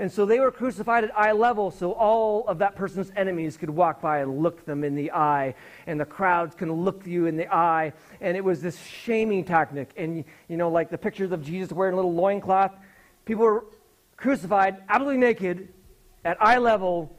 [0.00, 3.68] And so they were crucified at eye level so all of that person's enemies could
[3.68, 5.56] walk by and look them in the eye,
[5.88, 7.92] and the crowds can look you in the eye.
[8.20, 9.90] And it was this shaming tactic.
[9.96, 12.72] And, you know, like the pictures of Jesus wearing a little loincloth,
[13.24, 13.64] people were
[14.16, 15.68] crucified absolutely naked
[16.24, 17.14] at eye level,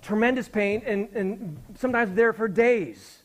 [0.00, 3.18] tremendous pain, and, and sometimes there for days.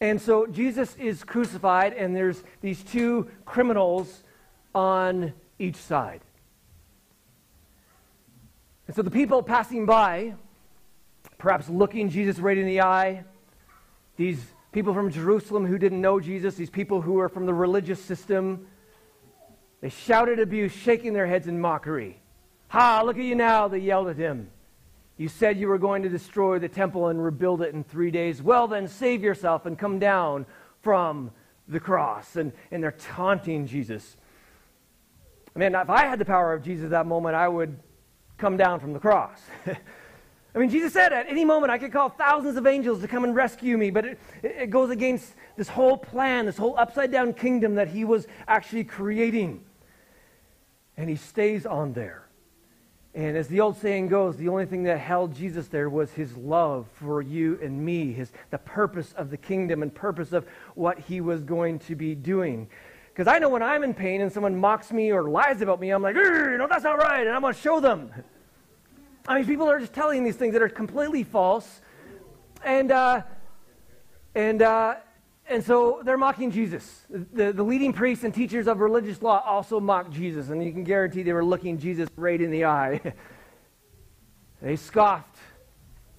[0.00, 4.22] And so Jesus is crucified, and there's these two criminals
[4.74, 6.20] on each side.
[8.86, 10.34] And so the people passing by,
[11.38, 13.24] perhaps looking Jesus right in the eye,
[14.16, 18.02] these people from Jerusalem who didn't know Jesus, these people who are from the religious
[18.02, 18.66] system,
[19.80, 22.18] They shouted abuse, shaking their heads in mockery.
[22.68, 24.50] Ha, look at you now, they yelled at him.
[25.16, 28.42] You said you were going to destroy the temple and rebuild it in three days.
[28.42, 30.44] Well, then save yourself and come down
[30.82, 31.30] from
[31.68, 32.36] the cross.
[32.36, 34.16] And, and they're taunting Jesus.
[35.54, 37.78] Man, if I had the power of Jesus at that moment, I would
[38.36, 39.40] come down from the cross.
[39.66, 43.24] I mean, Jesus said at any moment I could call thousands of angels to come
[43.24, 47.32] and rescue me, but it, it goes against this whole plan, this whole upside down
[47.32, 49.64] kingdom that he was actually creating.
[50.96, 52.25] And he stays on there.
[53.16, 56.36] And as the old saying goes, the only thing that held Jesus there was his
[56.36, 60.98] love for you and me, his, the purpose of the kingdom and purpose of what
[60.98, 62.68] he was going to be doing.
[63.08, 65.88] Because I know when I'm in pain and someone mocks me or lies about me,
[65.92, 68.12] I'm like, you know, that's not right, and I'm going to show them.
[69.26, 71.80] I mean, people are just telling these things that are completely false.
[72.62, 73.22] And, uh,
[74.34, 74.96] and, uh,
[75.48, 77.06] and so they're mocking Jesus.
[77.08, 80.84] The, the leading priests and teachers of religious law also mocked Jesus, and you can
[80.84, 83.00] guarantee they were looking Jesus right in the eye.
[84.62, 85.36] they scoffed.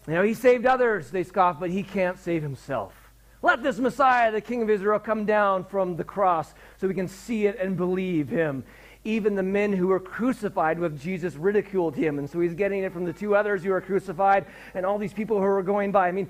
[0.07, 2.93] You know, he saved others, they scoffed, but he can't save himself.
[3.41, 7.07] Let this Messiah, the King of Israel, come down from the cross so we can
[7.07, 8.63] see it and believe him.
[9.03, 12.19] Even the men who were crucified with Jesus ridiculed him.
[12.19, 15.13] And so he's getting it from the two others who were crucified and all these
[15.13, 16.07] people who were going by.
[16.07, 16.27] I mean,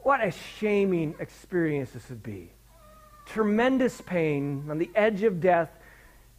[0.00, 2.50] what a shaming experience this would be.
[3.26, 5.70] Tremendous pain on the edge of death,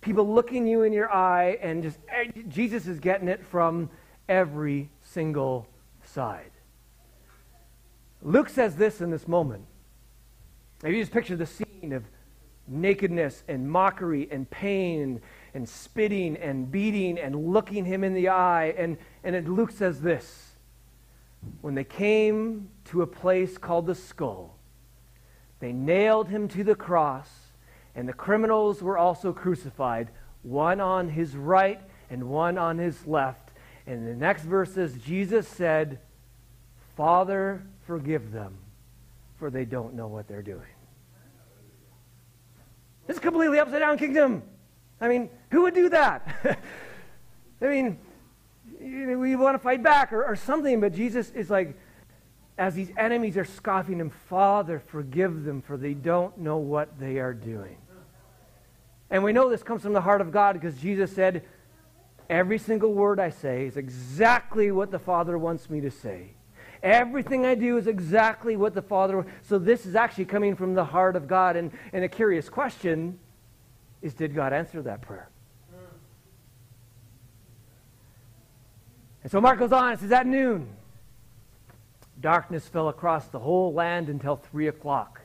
[0.01, 3.89] people looking you in your eye, and just eh, Jesus is getting it from
[4.27, 5.67] every single
[6.03, 6.51] side.
[8.21, 9.65] Luke says this in this moment.
[10.83, 12.03] Maybe you just picture the scene of
[12.67, 15.21] nakedness and mockery and pain
[15.53, 18.73] and spitting and beating and looking him in the eye.
[18.77, 20.53] And, and Luke says this
[21.61, 24.57] when they came to a place called the skull,
[25.59, 27.29] they nailed him to the cross,
[27.95, 30.09] and the criminals were also crucified,
[30.41, 33.51] one on his right and one on his left.
[33.85, 35.99] And the next verse says, Jesus said,
[36.95, 38.57] Father, forgive them,
[39.37, 40.61] for they don't know what they're doing.
[43.07, 44.43] This is completely upside down kingdom.
[45.01, 46.59] I mean, who would do that?
[47.61, 47.97] I mean,
[48.79, 51.77] we want to fight back or, or something, but Jesus is like,
[52.57, 57.19] as these enemies are scoffing him, Father, forgive them, for they don't know what they
[57.19, 57.77] are doing.
[59.09, 61.43] And we know this comes from the heart of God because Jesus said,
[62.29, 66.33] Every single word I say is exactly what the Father wants me to say.
[66.83, 69.25] Everything I do is exactly what the Father.
[69.41, 71.55] So this is actually coming from the heart of God.
[71.55, 73.17] And, and a curious question
[74.01, 75.29] is Did God answer that prayer?
[79.23, 80.69] And so Mark goes on, it says, At noon,
[82.19, 85.21] darkness fell across the whole land until 3 o'clock.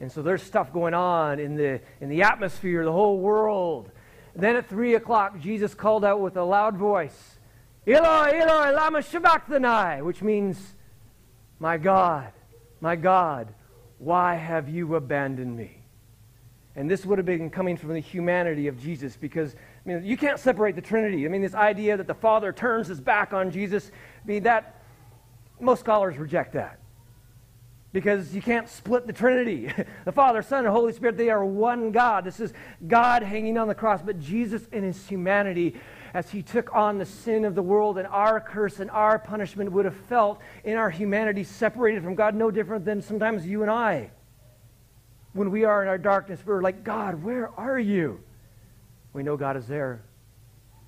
[0.00, 3.90] And so there's stuff going on in the, in the atmosphere, the whole world.
[4.34, 7.38] And then at 3 o'clock, Jesus called out with a loud voice,
[7.86, 10.74] Eloi, Eloi, lama sabachthani, which means,
[11.58, 12.32] My God,
[12.80, 13.54] my God,
[13.98, 15.78] why have you abandoned me?
[16.76, 19.54] And this would have been coming from the humanity of Jesus because
[19.84, 21.26] I mean, you can't separate the Trinity.
[21.26, 23.90] I mean, this idea that the Father turns his back on Jesus,
[24.22, 24.82] I mean, that,
[25.60, 26.78] most scholars reject that.
[27.92, 29.70] Because you can't split the Trinity.
[30.04, 32.24] the Father, Son, and Holy Spirit, they are one God.
[32.24, 32.52] This is
[32.88, 34.00] God hanging on the cross.
[34.02, 35.76] But Jesus, in his humanity,
[36.12, 39.70] as he took on the sin of the world and our curse and our punishment,
[39.70, 43.70] would have felt in our humanity separated from God, no different than sometimes you and
[43.70, 44.10] I.
[45.34, 48.20] When we are in our darkness, we're like, God, where are you?
[49.14, 50.02] We know God is there.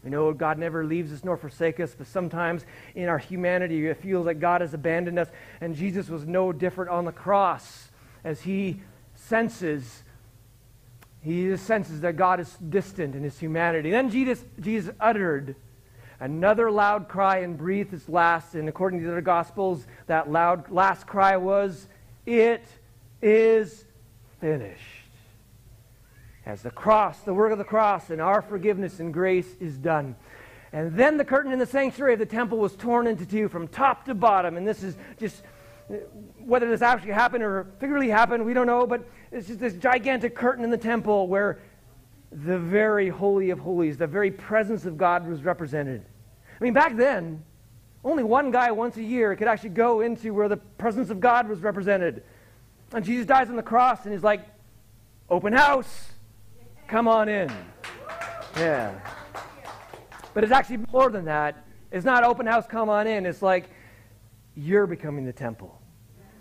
[0.04, 3.96] We know God never leaves us nor forsakes us, but sometimes in our humanity it
[3.96, 5.28] feels like God has abandoned us.
[5.60, 7.88] And Jesus was no different on the cross
[8.22, 8.82] as he
[9.14, 10.02] senses,
[11.22, 13.90] he senses that God is distant in his humanity.
[13.90, 15.56] Then Jesus, Jesus uttered
[16.20, 18.54] another loud cry and breathed his last.
[18.54, 21.88] And according to the Gospels, that loud last cry was,
[22.26, 22.64] It
[23.22, 23.84] is
[24.40, 24.95] finished
[26.46, 30.14] as the cross, the work of the cross, and our forgiveness and grace is done.
[30.72, 33.66] And then the curtain in the sanctuary of the temple was torn into two from
[33.66, 34.56] top to bottom.
[34.56, 35.42] And this is just,
[36.38, 40.36] whether this actually happened or figuratively happened, we don't know, but it's just this gigantic
[40.36, 41.58] curtain in the temple where
[42.30, 46.04] the very Holy of Holies, the very presence of God was represented.
[46.60, 47.42] I mean, back then,
[48.04, 51.48] only one guy once a year could actually go into where the presence of God
[51.48, 52.22] was represented.
[52.92, 54.42] And Jesus dies on the cross and he's like,
[55.28, 56.12] open house.
[56.88, 57.50] Come on in.
[58.56, 58.94] Yeah.
[60.34, 61.64] But it's actually more than that.
[61.90, 63.26] It's not open house, come on in.
[63.26, 63.70] It's like
[64.54, 65.80] you're becoming the temple.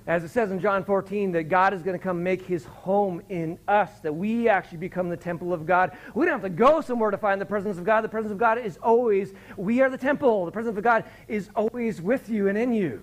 [0.07, 3.23] As it says in John 14, that God is going to come make his home
[3.29, 5.97] in us, that we actually become the temple of God.
[6.13, 8.01] We don't have to go somewhere to find the presence of God.
[8.01, 10.45] The presence of God is always, we are the temple.
[10.45, 13.01] The presence of God is always with you and in you.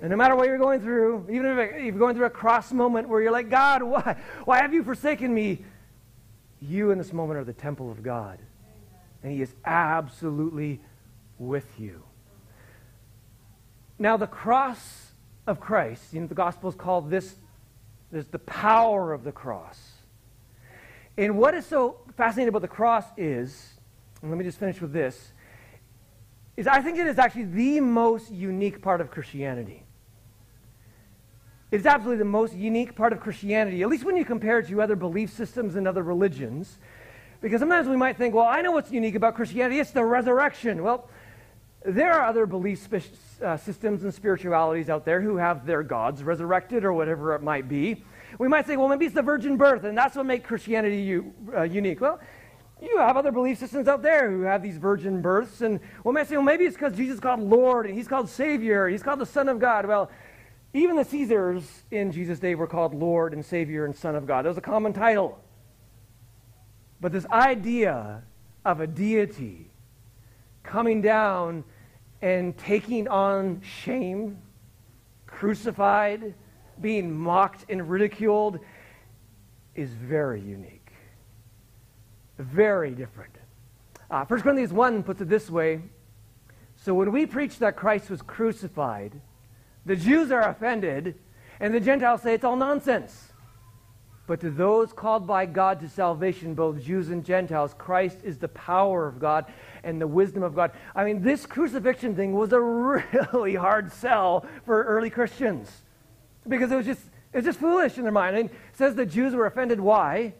[0.00, 3.08] And no matter what you're going through, even if you're going through a cross moment
[3.08, 5.64] where you're like, God, why, why have you forsaken me?
[6.60, 8.38] You in this moment are the temple of God.
[9.22, 10.80] And He is absolutely
[11.38, 12.02] with you.
[13.98, 15.12] Now, the cross
[15.46, 17.34] of Christ, you know, the gospel is called this,
[18.12, 19.80] this the power of the cross.
[21.16, 23.74] And what is so fascinating about the cross is,
[24.20, 25.32] and let me just finish with this,
[26.56, 29.85] is I think it is actually the most unique part of Christianity.
[31.70, 34.80] It's absolutely the most unique part of Christianity, at least when you compare it to
[34.80, 36.78] other belief systems and other religions.
[37.40, 39.80] Because sometimes we might think, well, I know what's unique about Christianity.
[39.80, 40.82] It's the resurrection.
[40.82, 41.08] Well,
[41.84, 42.88] there are other belief
[43.42, 47.68] uh, systems and spiritualities out there who have their gods resurrected or whatever it might
[47.68, 48.04] be.
[48.38, 51.32] We might say, well, maybe it's the virgin birth, and that's what makes Christianity u-
[51.54, 52.00] uh, unique.
[52.00, 52.20] Well,
[52.82, 56.28] you have other belief systems out there who have these virgin births, and we might
[56.28, 59.20] say, well, maybe it's because Jesus is called Lord, and he's called Savior, he's called
[59.20, 59.86] the Son of God.
[59.86, 60.10] Well,
[60.78, 64.44] even the Caesars in Jesus' day were called Lord and Savior and Son of God.
[64.44, 65.38] That was a common title.
[67.00, 68.22] But this idea
[68.64, 69.70] of a deity
[70.62, 71.64] coming down
[72.22, 74.38] and taking on shame,
[75.26, 76.34] crucified,
[76.80, 78.58] being mocked and ridiculed,
[79.74, 80.92] is very unique.
[82.38, 83.34] Very different.
[84.10, 85.80] Uh, 1 Corinthians 1 puts it this way
[86.76, 89.20] So when we preach that Christ was crucified,
[89.86, 91.14] the Jews are offended,
[91.60, 93.32] and the Gentiles say it's all nonsense.
[94.26, 98.48] But to those called by God to salvation, both Jews and Gentiles, Christ is the
[98.48, 99.46] power of God
[99.84, 100.72] and the wisdom of God.
[100.96, 102.60] I mean, this crucifixion thing was a
[103.32, 105.70] really hard sell for early Christians
[106.48, 108.36] because it was just, it was just foolish in their mind.
[108.36, 109.78] And it says the Jews were offended.
[109.78, 110.34] Why?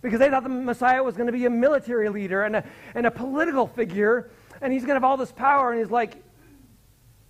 [0.00, 2.64] Because they thought the Messiah was going to be a military leader and a,
[2.94, 5.72] and a political figure, and he's going to have all this power.
[5.72, 6.22] And he's like,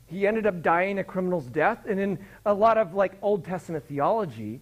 [0.09, 1.85] he ended up dying a criminal's death.
[1.87, 4.61] And in a lot of like Old Testament theology,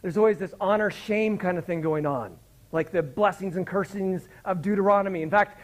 [0.00, 2.36] there's always this honor shame kind of thing going on,
[2.72, 5.22] like the blessings and cursings of Deuteronomy.
[5.22, 5.60] In fact,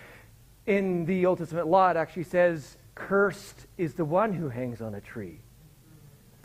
[0.67, 4.95] in the Old Testament law, it actually says, Cursed is the one who hangs on
[4.95, 5.41] a tree.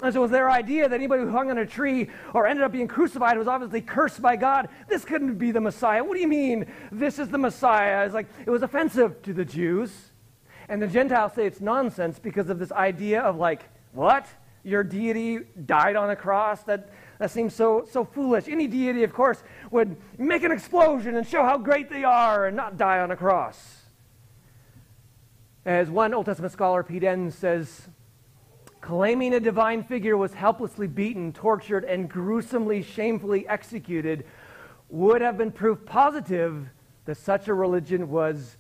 [0.04, 2.63] And so it was their idea that anybody who hung on a tree or ended
[2.63, 4.70] up being crucified was obviously cursed by God.
[4.88, 6.04] This couldn't be the Messiah.
[6.04, 8.06] What do you mean this is the Messiah?
[8.06, 10.12] It's like it was offensive to the Jews.
[10.69, 14.27] And the Gentiles say it's nonsense because of this idea of like, what?
[14.63, 16.63] Your deity died on a cross?
[16.63, 18.47] That that seems so, so foolish.
[18.47, 22.56] Any deity, of course, would make an explosion and show how great they are and
[22.56, 23.84] not die on a cross.
[25.65, 27.88] As one Old Testament scholar, Pete Enns, says,
[28.80, 34.25] claiming a divine figure was helplessly beaten, tortured, and gruesomely, shamefully executed
[34.89, 36.69] would have been proof positive
[37.06, 38.58] that such a religion was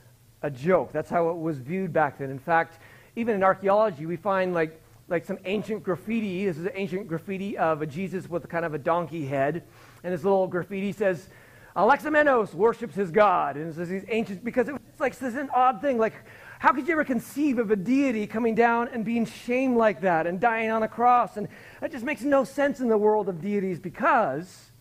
[0.47, 0.91] a joke.
[0.91, 2.31] That's how it was viewed back then.
[2.31, 2.79] In fact,
[3.15, 6.45] even in archaeology, we find like like some ancient graffiti.
[6.45, 9.63] This is an ancient graffiti of a Jesus with kind of a donkey head.
[10.03, 11.29] And this little graffiti says,
[11.75, 13.55] Alexamenos worships his God.
[13.55, 15.97] And it says these ancient, because it's like this is an odd thing.
[15.97, 16.13] Like,
[16.59, 20.27] how could you ever conceive of a deity coming down and being shamed like that
[20.27, 21.37] and dying on a cross?
[21.37, 21.47] And
[21.79, 24.71] that just makes no sense in the world of deities because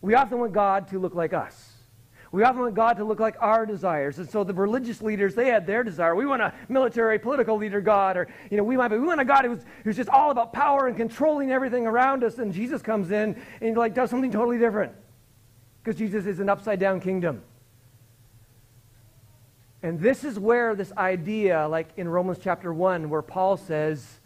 [0.00, 1.71] we often want God to look like us.
[2.32, 4.18] We often want God to look like our desires.
[4.18, 6.16] And so the religious leaders, they had their desire.
[6.16, 9.20] We want a military, political leader God, or, you know, we might be, we want
[9.20, 12.38] a God who's, who's just all about power and controlling everything around us.
[12.38, 14.92] And Jesus comes in and, like, does something totally different.
[15.82, 17.42] Because Jesus is an upside down kingdom.
[19.82, 24.20] And this is where this idea, like in Romans chapter 1, where Paul says,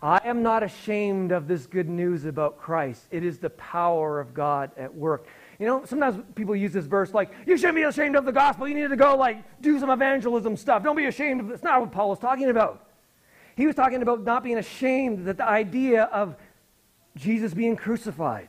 [0.00, 3.06] I am not ashamed of this good news about Christ.
[3.10, 5.26] It is the power of God at work.
[5.62, 8.66] You know, sometimes people use this verse like, you shouldn't be ashamed of the gospel.
[8.66, 10.82] You need to go, like, do some evangelism stuff.
[10.82, 12.88] Don't be ashamed of It's not what Paul was talking about.
[13.54, 16.34] He was talking about not being ashamed that the idea of
[17.14, 18.48] Jesus being crucified,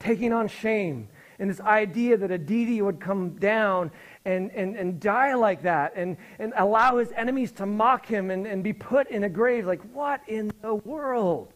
[0.00, 1.06] taking on shame,
[1.38, 3.92] and this idea that a deity would come down
[4.24, 8.44] and, and, and die like that and, and allow his enemies to mock him and,
[8.44, 9.68] and be put in a grave.
[9.68, 11.52] Like, what in the world?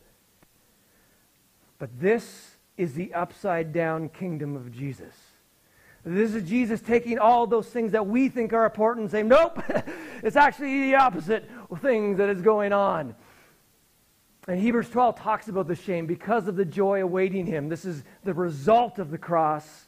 [1.81, 5.15] But this is the upside down kingdom of Jesus.
[6.05, 9.63] This is Jesus taking all those things that we think are important and saying, nope,
[10.23, 11.49] it's actually the opposite
[11.83, 13.15] thing that is going on.
[14.49, 17.69] And Hebrews 12 talks about the shame because of the joy awaiting him.
[17.69, 19.87] This is the result of the cross.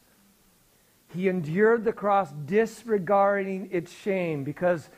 [1.14, 4.90] He endured the cross disregarding its shame because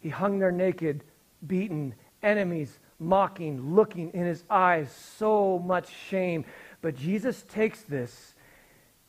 [0.00, 1.04] he hung there naked,
[1.46, 6.44] beaten, enemies, mocking, looking in his eyes, so much shame.
[6.80, 8.34] But Jesus takes this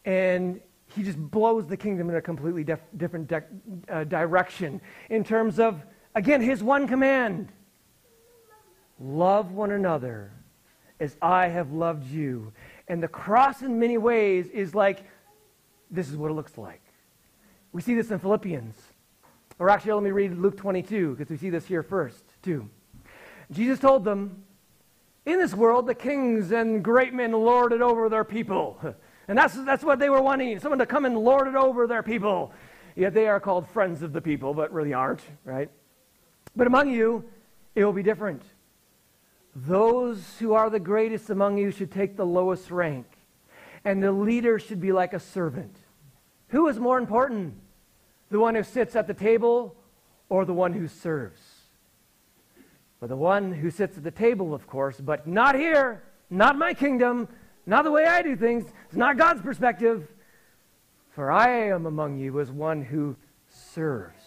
[0.06, 3.44] and he just blows the kingdom in a completely def- different de-
[3.90, 5.84] uh, direction in terms of,
[6.16, 7.50] again, his one command
[9.00, 10.32] love one another
[11.00, 12.52] as I have loved you.
[12.88, 15.04] And the cross, in many ways, is like
[15.92, 16.82] this is what it looks like.
[17.72, 18.76] We see this in Philippians.
[19.60, 22.70] Or actually, let me read Luke 22, because we see this here first, too.
[23.52, 24.44] Jesus told them,
[25.26, 28.80] In this world, the kings and great men lord it over their people.
[29.30, 32.02] And that's, that's what they were wanting someone to come and lord it over their
[32.02, 32.52] people.
[32.96, 35.70] Yet they are called friends of the people, but really aren't, right?
[36.56, 37.24] But among you,
[37.76, 38.42] it will be different.
[39.56, 43.06] Those who are the greatest among you should take the lowest rank,
[43.86, 45.76] and the leader should be like a servant.
[46.48, 47.54] Who is more important?
[48.32, 49.76] The one who sits at the table
[50.28, 51.40] or the one who serves?
[53.00, 56.74] Well, the one who sits at the table, of course, but not here, not my
[56.74, 57.28] kingdom,
[57.66, 58.66] not the way I do things.
[58.88, 60.12] It's not God's perspective.
[61.12, 63.16] For I am among you as one who
[63.50, 64.24] serves.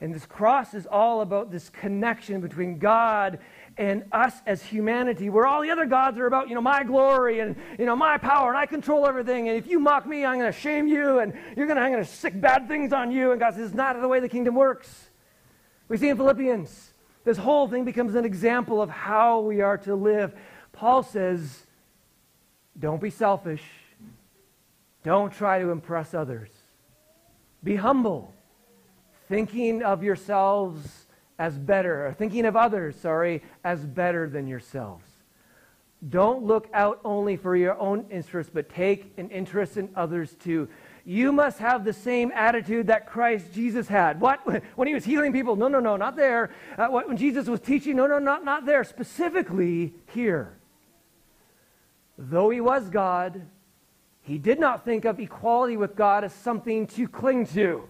[0.00, 3.38] And this cross is all about this connection between God
[3.78, 7.40] and us as humanity, where all the other gods are about, you know, my glory
[7.40, 9.48] and, you know, my power, and I control everything.
[9.48, 11.92] And if you mock me, I'm going to shame you, and you're going to, I'm
[11.92, 13.30] going to sick bad things on you.
[13.30, 15.10] And God says, it's not the way the kingdom works.
[15.88, 16.91] We see in Philippians,
[17.24, 20.34] this whole thing becomes an example of how we are to live.
[20.72, 21.66] Paul says,
[22.78, 23.62] don't be selfish.
[25.04, 26.50] Don't try to impress others.
[27.62, 28.32] Be humble,
[29.28, 31.06] thinking of yourselves
[31.38, 35.06] as better, or thinking of others, sorry, as better than yourselves.
[36.08, 40.68] Don't look out only for your own interest, but take an interest in others too.
[41.04, 44.20] You must have the same attitude that Christ Jesus had.
[44.20, 44.40] What?
[44.76, 45.56] When he was healing people?
[45.56, 46.50] No, no, no, not there.
[46.78, 47.96] Uh, what, when Jesus was teaching?
[47.96, 48.84] No, no, not, not there.
[48.84, 50.56] Specifically here.
[52.16, 53.42] Though he was God,
[54.22, 57.88] he did not think of equality with God as something to cling to.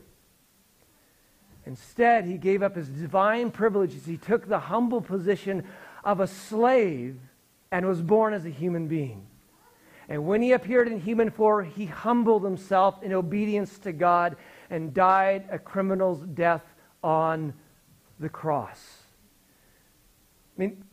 [1.66, 4.06] Instead, he gave up his divine privileges.
[4.06, 5.64] He took the humble position
[6.02, 7.18] of a slave
[7.70, 9.26] and was born as a human being.
[10.09, 14.36] And when he appeared in human form, he humbled himself in obedience to God
[14.70, 16.64] and died a criminal's death
[17.03, 17.55] on
[18.18, 19.03] the cross.
[20.57, 20.84] I mean,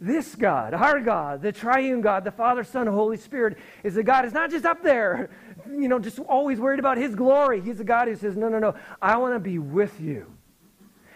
[0.00, 4.24] this God, our God, the triune God, the Father, Son, Holy Spirit, is a God
[4.24, 5.28] who's not just up there,
[5.68, 7.60] you know, just always worried about His glory.
[7.60, 10.26] He's a God who says, No, no, no, I want to be with you.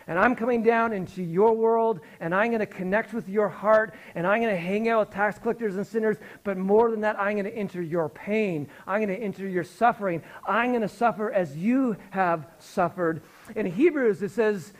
[0.06, 3.94] And I'm coming down into your world, and I'm going to connect with your heart,
[4.14, 6.16] and I'm going to hang out with tax collectors and sinners.
[6.42, 8.68] But more than that, I'm going to enter your pain.
[8.86, 10.22] I'm going to enter your suffering.
[10.46, 13.22] I'm going to suffer as you have suffered.
[13.56, 14.74] In Hebrews, it says,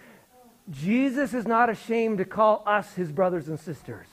[0.71, 4.07] Jesus is not ashamed to call us his brothers and sisters.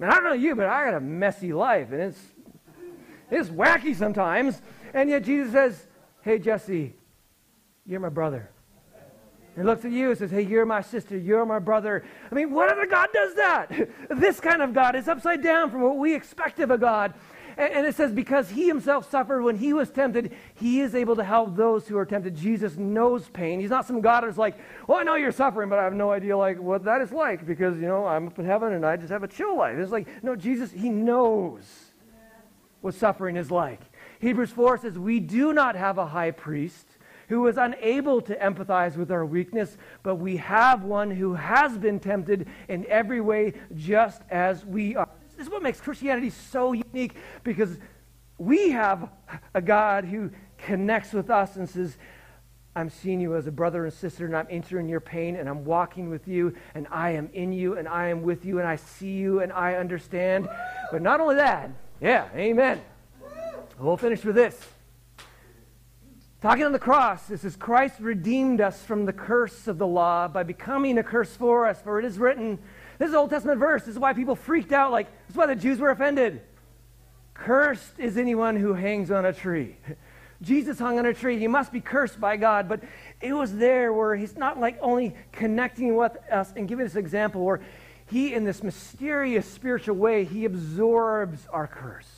[0.00, 2.20] And I don't know you, but I got a messy life, and it's,
[3.30, 4.62] it's wacky sometimes.
[4.94, 5.86] And yet Jesus says,
[6.22, 6.94] Hey, Jesse,
[7.86, 8.50] you're my brother.
[9.58, 12.04] He looks at you and says, Hey, you're my sister, you're my brother.
[12.30, 13.88] I mean, what other God does that?
[14.08, 17.12] this kind of God is upside down from what we expect of a God.
[17.56, 21.24] And, it says, because he himself suffered when he was tempted, he is able to
[21.24, 22.36] help those who are tempted.
[22.36, 23.58] Jesus knows pain.
[23.58, 24.56] He's not some God who's like,
[24.86, 27.44] well, I know you're suffering, but I have no idea like what that is like
[27.44, 29.76] because, you know, I'm up in heaven and I just have a chill life.
[29.76, 31.64] It's like, no, Jesus, he knows
[32.80, 33.80] what suffering is like.
[34.20, 36.86] Hebrews 4 says, we do not have a high priest
[37.28, 42.00] who is unable to empathize with our weakness, but we have one who has been
[42.00, 45.08] tempted in every way just as we are.
[45.36, 47.14] This is what makes Christianity so unique
[47.44, 47.78] because
[48.38, 49.10] we have
[49.54, 51.96] a God who connects with us and says,
[52.74, 55.64] I'm seeing you as a brother and sister, and I'm entering your pain, and I'm
[55.64, 58.76] walking with you, and I am in you, and I am with you, and I
[58.76, 60.48] see you, and I understand.
[60.92, 61.70] But not only that,
[62.00, 62.80] yeah, amen.
[63.80, 64.56] We'll finish with this.
[66.40, 70.28] Talking on the cross, this is Christ redeemed us from the curse of the law
[70.28, 71.82] by becoming a curse for us.
[71.82, 72.60] For it is written,
[72.98, 73.82] this is Old Testament verse.
[73.82, 74.92] This is why people freaked out.
[74.92, 76.40] Like, this is why the Jews were offended.
[77.34, 79.76] Cursed is anyone who hangs on a tree.
[80.42, 81.40] Jesus hung on a tree.
[81.40, 82.68] He must be cursed by God.
[82.68, 82.84] But
[83.20, 87.00] it was there where he's not like only connecting with us and giving us an
[87.00, 87.60] example where
[88.06, 92.17] he, in this mysterious spiritual way, he absorbs our curse.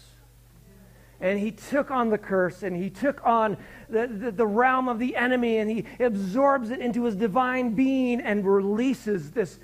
[1.21, 3.59] And he took on the curse and he took on
[3.89, 8.21] the, the, the realm of the enemy and he absorbs it into his divine being
[8.21, 9.59] and releases this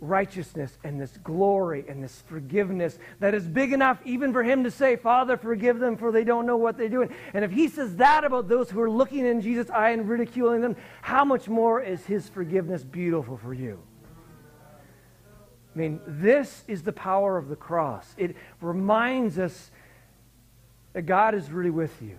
[0.00, 4.70] righteousness and this glory and this forgiveness that is big enough even for him to
[4.70, 7.14] say, Father, forgive them for they don't know what they're doing.
[7.34, 10.60] And if he says that about those who are looking in Jesus' eye and ridiculing
[10.60, 13.78] them, how much more is his forgiveness beautiful for you?
[15.74, 18.14] I mean, this is the power of the cross.
[18.16, 19.70] It reminds us
[20.96, 22.16] that God is really with you,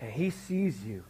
[0.00, 1.04] and He sees you,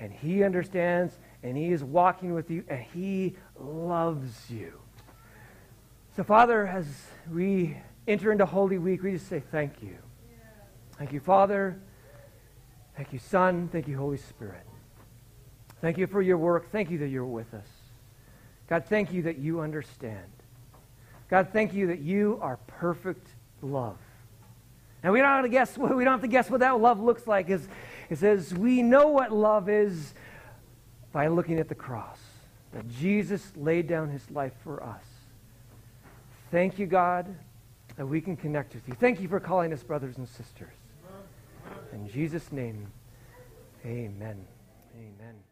[0.00, 4.80] and He understands, and He is walking with you, and He loves you.
[6.16, 6.86] So, Father, as
[7.30, 7.76] we
[8.08, 9.98] enter into Holy Week, we just say thank you.
[10.96, 11.78] Thank you, Father.
[12.96, 13.68] Thank you, Son.
[13.70, 14.64] Thank you, Holy Spirit.
[15.82, 16.72] Thank you for your work.
[16.72, 17.68] Thank you that you're with us.
[18.70, 20.32] God, thank you that you understand.
[21.28, 23.28] God, thank you that you are perfect
[23.60, 23.98] love.
[25.06, 27.28] And we don't have to guess we don't have to guess what that love looks
[27.28, 27.48] like.
[27.48, 27.68] It's,
[28.10, 30.14] it says we know what love is
[31.12, 32.18] by looking at the cross.
[32.72, 35.04] That Jesus laid down his life for us.
[36.50, 37.32] Thank you, God,
[37.94, 38.94] that we can connect with you.
[38.94, 40.74] Thank you for calling us brothers and sisters.
[41.92, 42.88] In Jesus' name,
[43.84, 44.44] amen.
[44.96, 45.45] Amen.